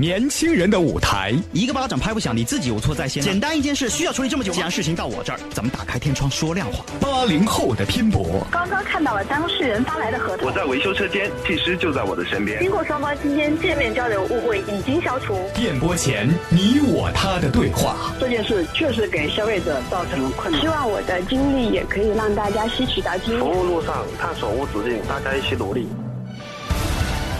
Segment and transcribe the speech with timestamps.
[0.00, 1.34] 年轻人的舞台。
[1.52, 3.22] 一个巴掌拍不响，你自己有错在先。
[3.22, 6.82] 简单一件事需要处理这么久，既然事情到我这儿，咱们打开天窗说亮话。
[6.98, 8.46] 八零后的拼搏。
[8.50, 10.48] 刚刚看到了当事人发来的合同。
[10.48, 12.60] 我在维修车间，技师就在我的身边。
[12.60, 15.38] 经过双方今天见面交流，误会已经消除。
[15.54, 18.14] 电波前你我他的对话。
[18.18, 20.58] 这件事确实给消费者造成了困难。
[20.62, 23.38] 希望我的经历也可以让大家吸取到经验。
[23.38, 25.86] 服务路上探索无止境，大家一起努力。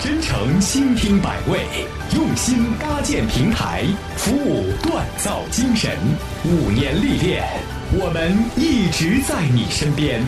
[0.02, 1.60] 真诚倾听百味，
[2.14, 3.84] 用心搭建平台，
[4.16, 5.90] 服务锻造精神。
[6.42, 7.46] 五年历练，
[7.92, 10.24] 我们一直在你身边。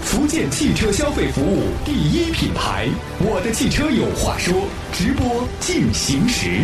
[0.00, 2.88] 福建汽车消费服务第一品牌，
[3.18, 4.54] 我的汽车有话说。
[4.92, 6.60] 直播进行时。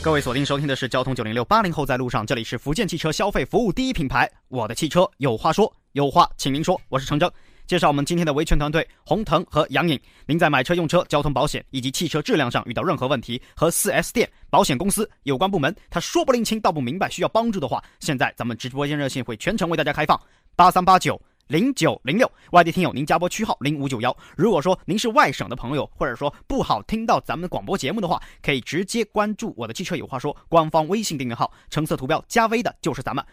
[0.00, 7.30] 各位锁定收听的是交通九零六八零后在路上，这里是福建汽车消费服务第一品牌，我的汽车有话说，有话请您说，我是程铮。
[7.66, 9.98] 介绍我们今天的维权团队红腾和杨颖。
[10.24, 20.20] 您在买车、用车、交通保险以及汽车质量上遇到任何问题，和 4S 店、保险公司有关部门他说不拎清道不明白，需要帮助的话，现在咱们直播间热线会全程为大家开放
[20.54, 22.30] 八三八九零九零六。
[22.52, 24.16] 外地听友您加拨区号零五九幺。
[24.36, 33.24] 如果说您是外省的朋友，或者说不好听到咱们广播节目的话，可以直接关注我的汽车有话说官方微信订阅号，橙色图标加 V 的就是咱们。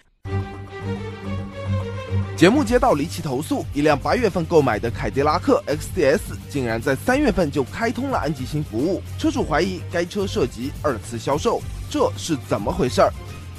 [2.43, 6.19] 节目接到离奇投诉，一辆八月份购买的凯迪拉克 XTS
[6.49, 13.13] 竟然在三月份就开通了安吉星服务，车主怀疑该车涉及二次销售，这是怎么回事儿？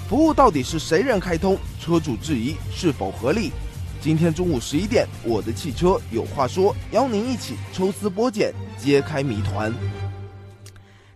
[0.06, 1.56] 服务到底是谁人开通？
[1.80, 3.52] 车主质疑是否合理？
[4.02, 9.72] 今天中午十一点，我的汽车有话说，邀您一起抽丝剥茧，揭开谜团。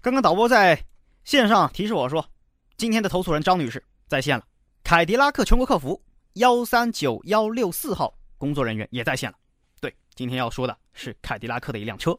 [0.01, 0.83] 刚刚导播在
[1.23, 2.31] 线上提示我说，
[2.79, 4.45] 今天的投诉人张女士在线了，
[4.83, 6.01] 凯迪拉克全国客服。
[6.39, 9.37] 幺三九幺六四号工作人员也在线了。
[9.81, 12.17] 对，今天要说的是凯迪拉克的一辆车。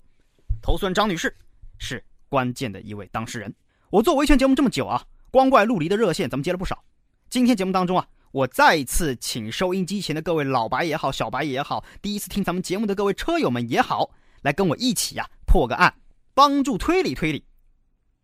[0.62, 1.34] 投诉人张女士
[1.78, 3.54] 是关键的一位当事人。
[3.90, 6.84] 我做维权节目这么久啊，光怪陆离的热线咱们接了不少。
[7.30, 15.96] 今天节目当中啊，我再次请收音机前的各位老白也好，小白也好，第一次听咱们节目的各位车友们也好，来跟我一起呀破个案，
[16.34, 17.46] 帮助推理推理。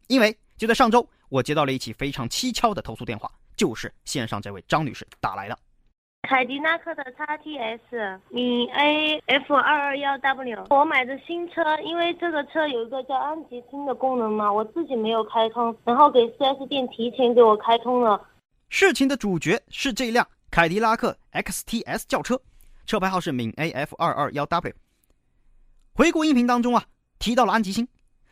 [0.07, 5.57] 因为就在上周，我接到了一起非常蹊跷的投诉电话，就是线上这位张女士打来的。
[6.25, 18.19] 凯迪拉克的 X T S，米 A F 二二幺 W，我买的新车，因为这个车有一个叫安吉星的功能嘛，我自己没有开通，然后给 4S 店提前给我开通了。
[18.69, 22.42] 事情的主角是这辆凯迪拉克 X T S 轿车，
[22.88, 24.74] 车牌号是闽 A F 二二幺 W。
[25.94, 26.84] 回顾音频当中啊，
[27.19, 27.88] 提到了安吉星，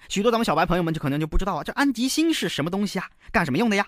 [0.10, 3.88] 许多咱们小白朋友们就可能就不知道啊，这安吉星是什么东西啊，干什么用的呀？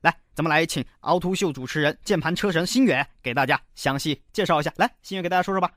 [0.00, 4.72] 来，咱们来请凹凸秀主持人、键盘车神星远给大家详细介绍一下。
[4.76, 5.70] 来，星远给大家说说吧。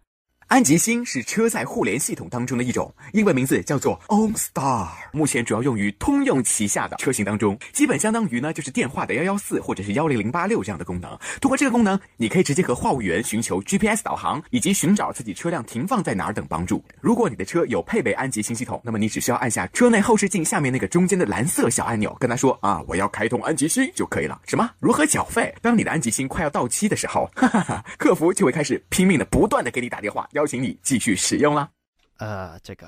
[0.54, 11.10] 安吉星是车载互联系统当中的一种，英文名字叫做 OnStar，目前主要用于通用旗下的车型当中，基本相当于呢就是电话的幺幺四或者是幺零零八六这样的功能。
[11.42, 16.86] 通过这个功能，你可以直接和话务员寻求 GPS 导航以及寻找自己车辆停放在哪儿等帮助。
[17.02, 24.40] 如果你的车有配备安吉星系统，那么你只需要按下车内后视镜下面那个中间的蓝色小按钮，跟他说啊，我要开通安吉星就可以了。
[24.46, 24.70] 什么？
[24.78, 25.52] 如何缴费？
[25.64, 30.43] 当你的安吉星快要到期的时候，哈哈哈，客服就会开始拼命的不断的给你打电话要。
[30.44, 31.70] 邀请你继续使用啦。
[32.18, 32.86] 呃，这个，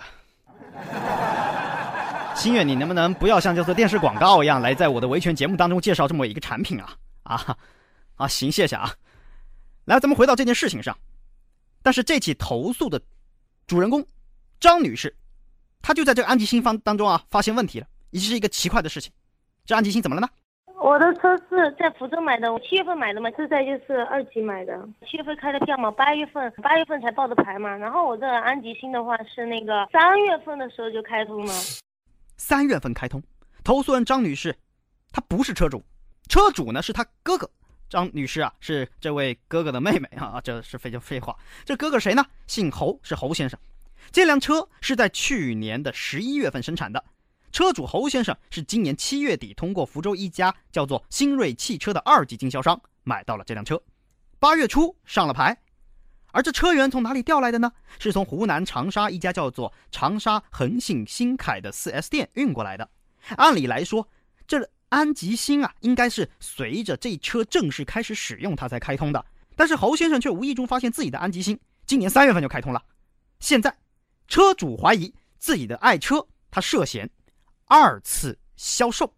[2.36, 6.98] 心愿，你能不能不要像叫做电视广告一样，来在我的维权节目当中介绍这么一个产品啊？
[7.24, 7.58] 啊
[8.16, 8.94] 啊，行，谢谢啊。
[9.86, 10.98] 来，咱们回到这件事情上。
[11.82, 13.02] 但是这起投诉的
[13.68, 14.06] 主人公
[14.60, 15.16] 张女士，
[15.82, 19.14] 她就在这个安吉星方当中啊，发现问题了，也是一个奇怪的事情。
[19.66, 20.28] 这安吉星怎么了呢？
[20.86, 27.76] 我的车是在福州买的，我七月份买的嘛，是在就是二级买的，七月份开的票嘛，八月份八月份才报的牌嘛。
[27.76, 31.54] 然后我这安吉星的话是那个三月份的时候就开通了，
[32.38, 33.20] 三月份开通。
[33.64, 34.56] 投诉人张女士，
[35.12, 35.84] 她不是车主，
[36.30, 37.50] 车主呢是她哥哥。
[37.90, 41.36] 张女士啊是这位哥哥的妹妹啊，这是废就废话。
[41.66, 42.24] 这哥哥谁呢？
[42.46, 43.60] 姓侯，是侯先生。
[44.12, 47.04] 这辆车是在去年的十一月份生产的。
[47.56, 53.82] 车主侯先生是今年七月底通过福州一家叫做新锐汽车的二级经销商买到了这辆车，
[54.40, 55.58] 八月初上了牌，
[56.34, 57.72] 而这车源从哪里调来的呢？
[57.98, 62.90] 是从湖南长沙一家叫做长沙恒信新凯的 4S 店运过来的。
[63.38, 64.06] 按理来说，
[64.46, 69.26] 这安吉星啊，应该是随着这车正式开始使用它才开通的。
[69.56, 72.84] 但是侯先生却无意中发现自己的安吉星今年三月份就开通了。
[73.40, 73.74] 现在，
[74.28, 77.10] 车主怀疑自己的爱车他涉嫌。
[77.68, 79.12] 二次销售，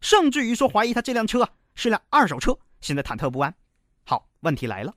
[0.00, 3.54] 甚至于说怀疑他这辆车啊是辆二手车，现在忐忑不安。
[4.04, 4.94] 好，问题来了，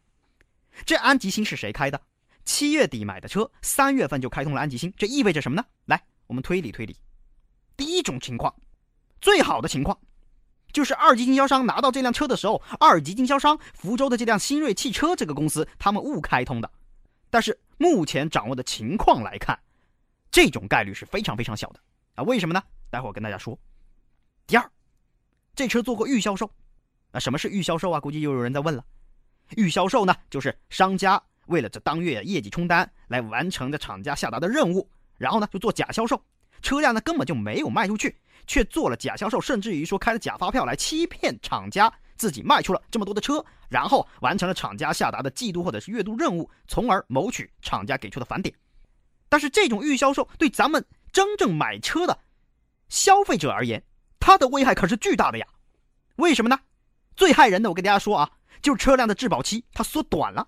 [0.85, 2.01] 这安吉星是谁开的？
[2.45, 5.65] 七月底买的车，三月份就开通了安吉星，这意味着什么呢？
[5.85, 6.95] 来，我们推理推理。
[7.75, 8.55] 第一种情况，
[9.19, 9.99] 最好的情况，
[10.71, 16.71] 就是二级经销商拿到这辆车的时候，二级经销商福州的这辆新锐汽车这个公司他们误开通的。
[17.29, 19.59] 但是目前掌握的情况来看，
[20.31, 21.79] 这种概率是非常非常小的
[22.15, 22.23] 啊！
[22.23, 22.63] 为什么呢？
[22.95, 23.59] 待会儿跟大家说。
[24.47, 24.71] 第二，
[25.53, 26.49] 这车做过预销售，
[27.11, 27.99] 那什么是预销售啊？
[27.99, 28.81] 估计又有人在问了。
[29.57, 36.17] 预销售呢，就是商家为了这当月业绩冲单来完成的厂家下达的任务，然后呢就做假销售，
[36.61, 48.55] 车辆呢根本就没有卖出去，却做了假销售，甚至于说开了假发票来欺骗厂家自己卖出了这么多的车，然后完成了厂家下达的季度或者是月度任务，从而谋取厂家给出的返点。
[49.27, 52.17] 但是这种预销售对咱们真正买车的
[52.89, 53.83] 消费者而言，
[54.19, 55.45] 它的危害可是巨大的呀。
[56.17, 56.59] 为什么呢？
[57.15, 60.47] 最害人的，我跟大家说啊，就是车辆的质保期它缩短了。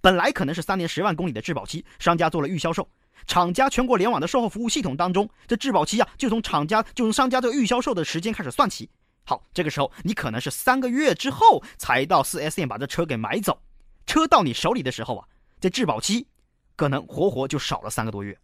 [0.00, 2.88] 本来可能是三年十万公里的质保期，商家做了预销售，
[3.26, 8.88] 厂家全国联网的售后服务系统当中，这质保期啊就从厂家就从商家这个预销售的时间开始算起。
[9.24, 13.60] 好，这个时候你可能是三个月之后才到 4S 店把这车给买走，
[14.06, 15.28] 车到你手里的时候啊，
[15.60, 16.26] 这质保期。
[16.74, 18.36] 可能活活就少了三个多月，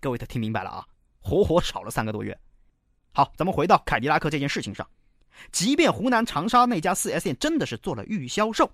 [0.00, 0.84] 各位他听明白了啊？
[1.20, 2.36] 活活少了三个多月。
[3.12, 4.88] 好，咱们回到凯迪拉克这件事情上，
[5.50, 8.72] 即便湖南长沙那家 4S 店真的是做了预销售，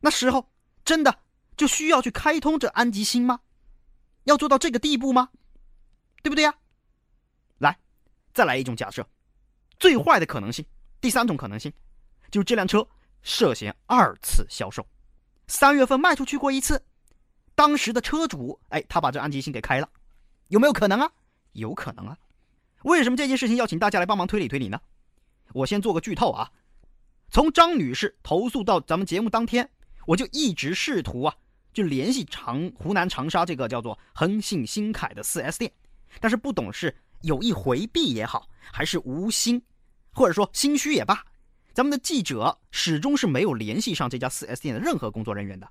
[0.00, 0.46] 那时候
[0.84, 1.18] 真的
[1.56, 3.40] 就需要去开通这安吉星吗？
[4.24, 5.30] 要做到这个地步吗？
[6.22, 6.54] 对不对呀？
[7.58, 7.78] 来，
[8.34, 9.06] 再来一种假设，
[9.78, 10.64] 最坏的可能性，
[11.00, 11.72] 第三种可能性，
[12.30, 12.86] 就是这辆车
[13.22, 14.86] 涉嫌二次销售，
[15.46, 16.82] 三月份卖出去过一次。
[17.54, 19.88] 当时的车主，哎，他把这安吉星给开了，
[20.48, 21.10] 有没有可能啊？
[21.52, 22.18] 有可能啊。
[22.84, 24.78] 为什么这件事情要请大家来帮忙推理推理呢？
[25.54, 26.50] 我先做个剧透啊。
[27.30, 29.68] 从张女士投诉到咱们节目当天，
[30.06, 31.34] 我就一直试图啊，
[31.72, 35.72] 就联系长湖南长沙这个叫做恒信新凯的 4S 店，
[36.20, 39.60] 但是不懂是有意回避也好，还是无心，
[40.12, 41.24] 或者说心虚也罢，
[41.72, 45.66] 咱们的记者始终是没有联系上这家 4S 店的任何工作人员的。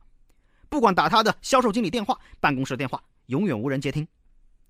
[0.68, 4.07] 不管打他的销售经理电话、办公室电话，永远无人接听，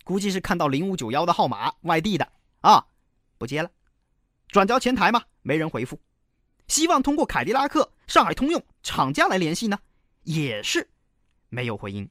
[0.04, 2.28] 估计是看到零五九幺的号码，外地的
[2.62, 2.86] 啊，
[3.38, 3.70] 不接了。
[4.48, 6.00] 转交前台嘛，没人回复。
[6.68, 9.78] 希望通过凯迪拉克、上海通用厂家来联系呢，
[10.24, 10.88] 也是
[11.50, 12.08] 没有回音。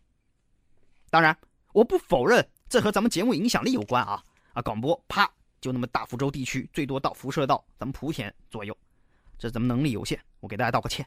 [1.10, 1.36] 当然，
[1.72, 4.22] 我不否认这和咱们节目影响力有关啊
[4.52, 4.62] 啊！
[4.62, 5.30] 广播啪
[5.60, 8.76] 就那么大福州地区，最多到辐射到咱们莆田左右，
[9.38, 11.06] 这咱们能力有限，我给大家道个歉。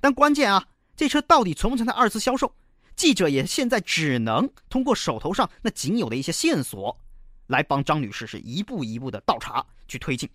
[0.00, 0.66] 但关键啊。
[0.98, 2.50] 这车到底存不存在二次销售？
[2.96, 6.98] 记者也现在只能通过手头上那仅有的一些线索，
[7.46, 10.28] 来帮张女士是一步一步的倒查去推进。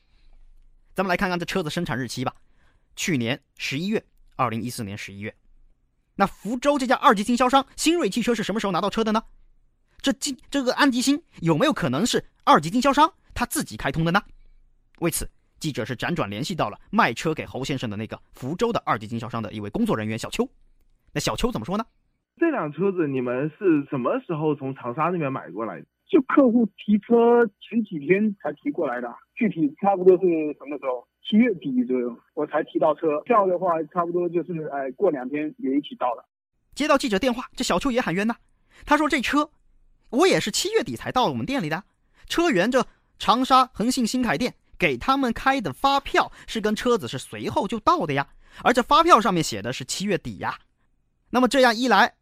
[0.94, 2.34] 咱们来看看这车子生产日期吧，
[2.96, 4.04] 去年十一月，
[4.36, 5.36] 二零一四年十一月。
[6.16, 9.24] 那福州这家二级经销商新锐汽车是什么时候拿到车的呢？
[10.02, 14.22] 这经这个安吉星有没有可能是二级经销商他自己开通的呢？
[15.00, 15.30] 为此。
[15.60, 20.50] 记者是辗转联系到了卖车给侯先生的那个福州的二级经销商的一位工作人员小邱。
[21.12, 21.86] 那小邱怎么说呢？
[22.42, 25.86] 这辆车子你们是什么时候从长沙那边买过来的？
[26.10, 30.24] 就客户提车前几天才提过来的，具体差不多是
[30.58, 31.08] 什么时候？
[31.24, 36.26] 七月底左右我才提到车，票的话差不多就是哎过两天也一起到了。
[36.74, 38.36] 接到记者电话，这小邱也喊冤呐。
[38.88, 39.48] 他说这车
[40.10, 41.84] 我也是七月底才到了我们店里的，
[42.28, 42.84] 车源这
[43.20, 44.56] 长沙恒信新凯店。
[44.80, 48.28] 给他们开的发票是跟车子是随后就到的呀，
[48.64, 50.56] 而这发票上面写的是七月底呀。
[51.30, 52.16] 那么这样一来，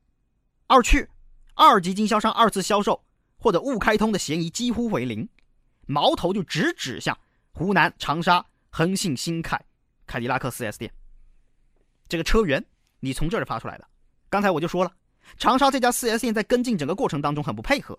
[0.70, 1.10] 二去，
[1.56, 3.04] 二级经销商二次销售
[3.40, 5.28] 或者误开通的嫌疑几乎为零，
[5.88, 7.18] 矛头就直指向
[7.52, 9.60] 湖南长沙恒信新凯
[10.06, 10.94] 凯迪拉克 4S 店。
[12.08, 12.64] 这个车源
[13.00, 13.88] 你从这儿发出来的，
[14.30, 14.92] 刚才我就说了，
[15.40, 17.98] 长沙这家 4S 店在跟进整个过程当中很不配合，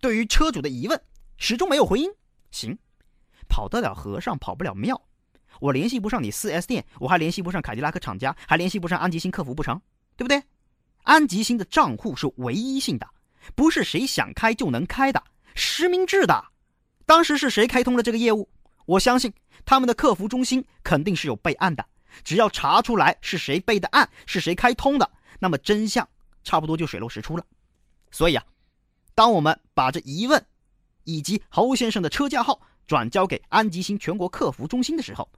[0.00, 1.00] 对于车主的疑问
[1.36, 2.10] 始终没有回音。
[2.50, 2.76] 行。
[3.48, 5.00] 跑得了和尚跑不了庙，
[5.60, 9.80] 我联系不上你 4S 店，我还联系不上凯迪拉克厂家，还联系不上安吉星客服不成？
[10.16, 10.42] 对不对？
[11.02, 13.08] 安吉星的账户是唯一性的，
[13.54, 15.22] 不是谁想开就能开的，
[15.54, 16.44] 实名制的。
[17.06, 18.48] 当时是谁开通了这个业务？
[18.86, 19.32] 我相信
[19.64, 21.84] 他们的客服中心肯定是有备案的，
[22.22, 26.08] 只要查出来是谁备的案，是谁开通的，那么真相
[26.44, 27.44] 差不多就水落石出了。
[28.10, 28.44] 所以啊，
[29.14, 30.44] 当我们把这疑问
[31.04, 32.60] 以及侯先生的车架号。
[32.86, 35.30] 转交给安吉星全国客服中心的时候，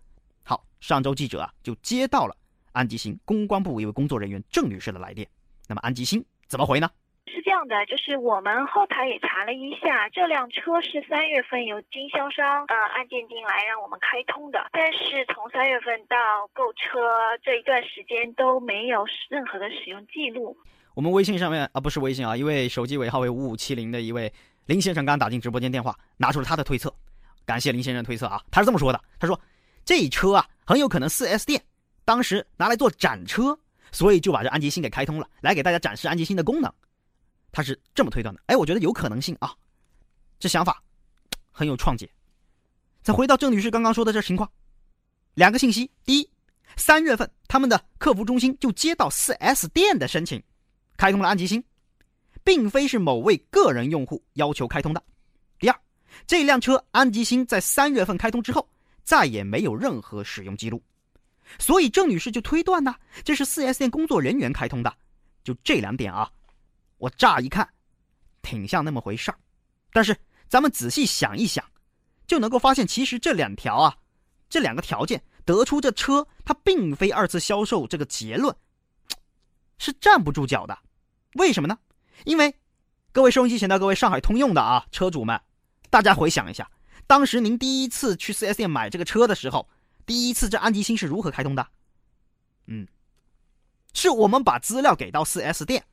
[0.42, 2.35] 好，上周记者啊就接到了
[2.73, 5.28] 安吉星公关部一位工作人员郑女士的来电。
[5.73, 6.87] 那么安吉星怎么回呢？
[7.25, 16.17] 是这样的，就是我们后台也查了一下，这辆车是三月份由经销商呃按鉴定来让我们开通的，但是从三月份到
[16.52, 17.00] 购车
[17.43, 20.55] 这一段时间都没有任何的使用记录。
[20.95, 24.31] 我们微信上面啊不是微信啊，一位手机尾号为五五七零的一位
[24.67, 26.93] 林先生刚打进直播间电话，拿出了他的推测。
[27.47, 29.41] 感谢林先生推测啊，他是这么说的：他说
[29.87, 31.62] 这车啊很有可能 4S 店
[32.05, 33.59] 当时拿来做展车，
[33.92, 36.72] 所以就把这安吉星给开通了，来给大家展示安吉星的功能。
[37.52, 38.42] 他是这么推断的。
[38.46, 39.54] 哎，我觉得有可能性啊，
[40.40, 40.82] 这想法
[41.52, 42.11] 很有创解。
[43.02, 44.50] 再回到郑女士刚刚说的这情况，
[45.34, 46.30] 两个信息：第一，
[46.76, 50.42] 三月份他们的客服中心就接到 4S 店的申请，
[50.96, 51.62] 开通了安吉星，
[52.42, 55.02] 并非是某位个人用户要求开通的。
[55.58, 55.78] 第二，
[56.26, 58.66] 这辆车安吉星在三月份开通之后，
[59.02, 60.82] 再也没有任何使用记录，
[61.59, 62.94] 所以郑女士就推断呢，
[63.25, 64.94] 这是 4S 店工作人员开通的。
[65.44, 66.30] 就这两点啊，
[66.99, 67.68] 我乍一看，
[68.42, 69.38] 挺像那么回事儿，
[69.92, 70.16] 但是
[70.49, 71.64] 咱们仔细想一想。
[72.25, 73.94] 就能够发现，其实这两条啊，
[74.49, 78.54] 这两个条件得出这车它并非二次销售这个结论，
[79.76, 80.78] 是站不住脚的。
[81.35, 81.76] 为什么呢？
[82.25, 82.54] 因为
[83.11, 85.38] 各位收音机前的各位上海通用的啊车主们，
[85.90, 86.71] 大家回想一下，
[87.06, 89.68] 当时您第一次去 4S 店买这个车的时候，
[90.06, 91.66] 第一次这安吉星是如何开通的？
[92.66, 92.87] 嗯，
[93.92, 95.85] 是我们把资料给到 4S 店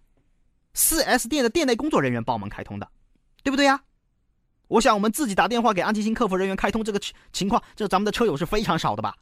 [0.74, 2.90] ，4S 店的店内工作人员帮我们开通的，
[3.44, 3.84] 对不对呀？
[4.68, 7.02] 我想，我们自己打电话给安吉星客服人员开通这个
[7.34, 9.16] 情况，这咱们的车友是非常少的吧？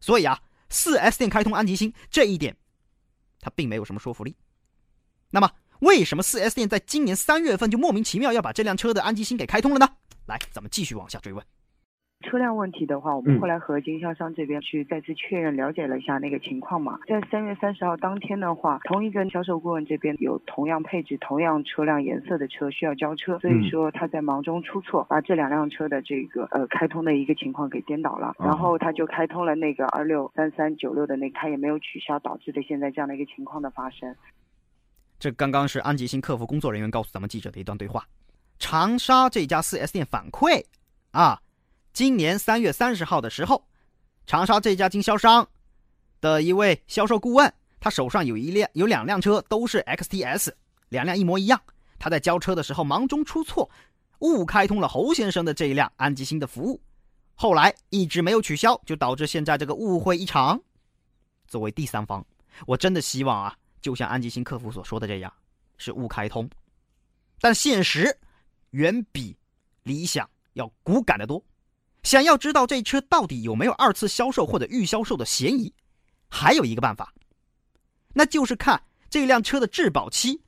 [0.00, 2.56] 所以啊，4S 店开通安吉星这一点，
[3.40, 4.36] 它并没有什么说服力。
[5.30, 5.48] 那么，
[5.78, 9.88] 为什么 4S 店在今年三月份就莫名其妙要把这辆车的安吉星给开通了呢？
[10.26, 11.46] 来，咱们继续往下追问。
[12.22, 16.98] 车辆问题的话，我们后来和经销商这边去再次确认了解了一下那个情况嘛。
[17.06, 34.14] 在三月三十号当天的话，同一个销售顾问这边有同样配置、同样车辆颜色的车需要交车，所以说他在忙中出错，把这两辆车的这个呃开通的一个情况给颠倒了，然后他就开通了那个二六三三九六的那个，他也没有取消，导致的现在这样的一个情况的发生。
[35.18, 38.04] 这刚刚是安吉星客服工作人员告诉咱们记者的一段对话。
[38.58, 40.64] 长沙这家四 S 店反馈
[41.10, 41.38] 啊。
[41.92, 43.62] 今年三月三十号的时候，
[44.26, 45.46] 长沙这家经销商
[46.22, 50.50] 的一位销售顾问，他手上有一辆、有两辆车都是 XTS，
[50.88, 51.60] 两辆一模一样。
[51.98, 53.68] 他在交车的时候忙中出错，
[54.20, 56.80] 误开通了侯先生的这一辆安吉星的服务，
[57.34, 60.58] 后来一直没有取消，就导致现在这个误会一场。
[61.46, 62.24] 作为第三方，
[62.66, 65.30] 我真的希望啊，就像安吉星客服所说的这样，
[65.76, 66.48] 是误开通，
[67.38, 68.18] 但现实
[68.70, 69.36] 远比
[69.82, 71.44] 理想要骨感的多。
[72.02, 75.72] 想要知道这车到底有没有二次销售或者预销售的嫌疑，
[76.28, 77.12] 还有一个办法，
[78.12, 80.40] 那就是看这辆车的质保期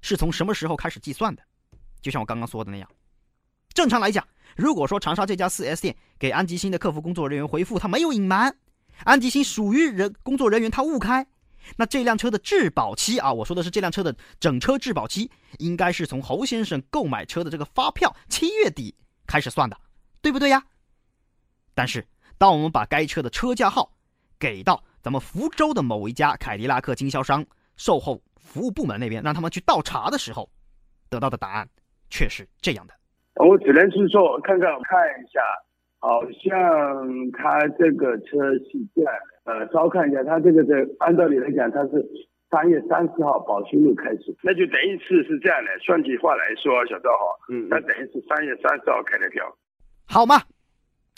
[0.00, 1.42] 是从什么时候开始计算的。
[2.00, 2.88] 就像我刚刚说的那样，
[3.74, 4.26] 正常来讲，
[4.56, 8.56] 如果说长沙这家 4S 店给安吉星的客服工作人员回复他没有隐瞒，
[9.04, 11.26] 安吉星属于人工作人员他误开，
[11.76, 18.94] 那这辆车的质保期啊，我说的是这辆车的整车质保期，应该是从侯先生购买车的这个发票七月底
[19.26, 19.76] 开始算的，
[20.22, 20.64] 对不对呀？
[21.80, 22.04] 但是，
[22.36, 23.90] 当我们把该车的车架号
[24.38, 27.42] 给到咱们福州的某一家凯迪拉克经销商
[27.78, 30.46] 售后服务部门那边，让他们去倒查的时候，
[31.08, 31.66] 得到的答案
[32.10, 32.92] 却是这样的。
[33.42, 35.40] 我只能是说，看看看一下，
[36.00, 36.52] 好像
[37.32, 42.06] 他这个车是这样的，呃，稍看一下，他这个的按道理来讲，他是
[42.50, 49.48] 三月三十号保修路开始，那就等于是是这样的，算句话来说，小赵好，嗯，那等于是三月三十号开的票，
[50.06, 50.36] 好吗？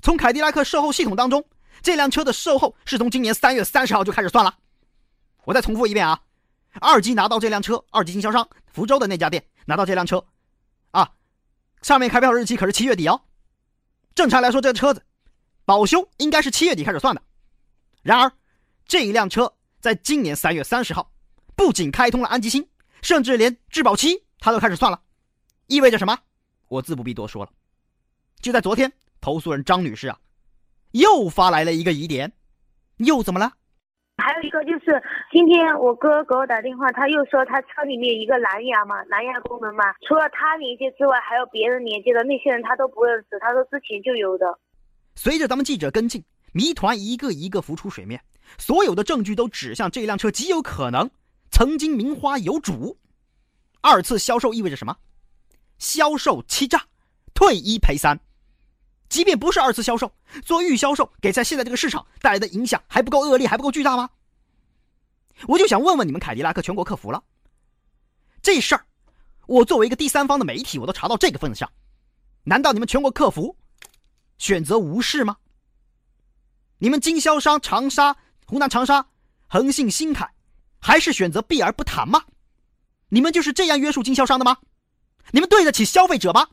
[0.02, 1.42] 从凯迪拉克售后系统当中，
[1.80, 4.52] 这辆车的售后是从今年三月三十号就开始算了。
[5.44, 6.20] 我再重复一遍啊，
[6.80, 10.24] 二级拿到这辆车，二级经销商福州的那家店拿到这辆车，
[10.90, 11.08] 啊，
[11.82, 13.22] 上面开票日期可是七月底哦。
[14.14, 15.04] 正常来说，这车子
[15.64, 17.22] 保修应该是七月底开始算的。
[18.02, 18.30] 然而，
[18.86, 21.12] 这一辆车在今年三月三十号，
[21.54, 22.68] 不仅开通了安吉星，
[23.02, 25.00] 甚至连质保期它都开始算了，
[25.68, 26.18] 意味着什么？
[26.66, 27.50] 我自不必多说了。
[28.40, 28.92] 就在昨天。
[29.22, 30.18] 投诉人张女士啊，
[30.90, 32.30] 又发来了一个疑点，
[32.98, 33.50] 又怎么了？
[34.18, 35.02] 还有一个就是
[35.32, 43.38] 今天我哥给我打电话，他又说他车里面一个蓝牙嘛，蓝牙功能嘛，除了他连接之外，还有别人连接的，那些人他都不认识。
[43.40, 44.58] 他说之前就有的。
[45.14, 48.20] 随着咱们记者跟进，谜团一个一个浮出水面，
[48.58, 51.08] 所有的证据都指向这辆车极有可能
[51.50, 52.98] 曾经名花有主。
[53.80, 54.96] 二次销售意味着什么？
[55.78, 56.82] 销售欺诈，
[57.34, 58.18] 退一赔三。
[59.12, 60.10] 即便不是二次销售，
[60.42, 64.08] 做预销售，给在现在这个市场带来的影响还不够恶劣，还不够巨大吗？
[65.46, 67.22] 我就想问问你们凯迪拉克全国客服了，
[68.40, 68.86] 这事儿，
[69.46, 71.70] 我作为一个第三方的媒体，我都查到这个份上，
[72.44, 73.54] 难道你们全国客服
[74.38, 75.36] 选择无视吗？
[76.78, 78.16] 你们经销商长沙、
[78.46, 79.06] 湖南长沙、
[79.46, 80.26] 恒信、新凯，
[80.80, 82.24] 还是选择避而不谈吗？
[83.10, 84.56] 你们就是这样约束经销商的吗？
[85.32, 86.48] 你们对得起消费者吗？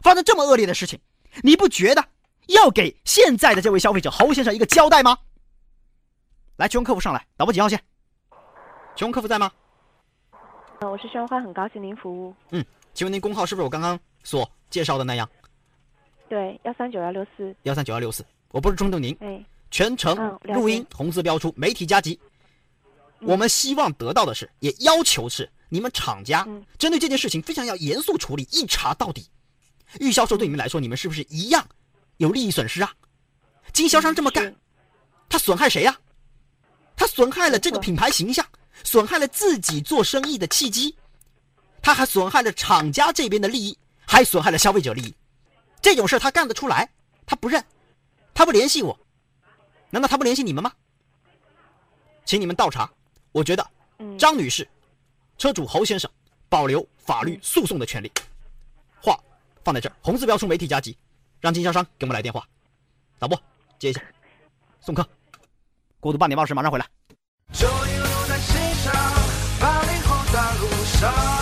[0.00, 0.98] 发生这么恶劣的事情。
[1.42, 2.04] 你不觉得
[2.48, 5.18] 要给现在的这位消费者侯先生一个交代吗？
[6.56, 7.82] 来，群客服上来，导播几号线？
[8.96, 9.50] 群客服在吗？
[10.80, 12.34] 我是宣花，很高兴您服务。
[12.50, 15.28] 嗯，请问您工号是不是我刚刚所介绍的那样？
[16.28, 17.54] 对，幺三九幺六四。
[17.62, 19.16] 幺三九幺六四，我不是冲动您。
[19.20, 19.44] 哎。
[19.70, 22.18] 全程录音，红字标出，媒体加急。
[23.20, 26.44] 我们希望得到的是，也要求是，你们厂家
[26.76, 29.30] 针对这件事情非常要严肃处理，一查到底。
[29.98, 31.66] 预销售对你们来说，你们是不是一样
[32.18, 32.92] 有利益损失啊？
[33.72, 34.54] 经销商这么干，
[35.28, 35.98] 他损害谁呀？
[36.96, 38.46] 他损害了这个品牌形象，
[38.84, 40.94] 损害了自己做生意的契机，
[41.82, 45.14] 他还损害了厂家这边的利益，还损害了消费者利益。
[45.80, 46.88] 这种事他干得出来？
[47.26, 47.64] 他不认，
[48.34, 48.98] 他不联系我。
[49.88, 50.72] 难道他不联系你们吗？
[52.24, 52.88] 请你们倒查。
[53.32, 53.66] 我觉得，
[54.18, 54.68] 张女士、
[55.38, 56.10] 车主侯先生
[56.48, 58.10] 保留法律诉讼的权利。
[59.00, 59.18] 话
[59.64, 60.96] 放在这儿红字标出媒体加急
[61.40, 62.46] 让经销商给我们来电话。
[63.18, 63.40] 导播
[63.78, 64.02] 接一下。
[64.80, 65.06] 送客。
[66.00, 66.86] 孤独半年报时马上回来。
[67.52, 68.92] 就一路在心上
[69.60, 71.39] 八零后的路上。